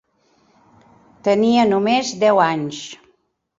Tenia 1.29 1.67
només 1.75 2.17
deu 2.25 2.43
anys. 2.49 2.83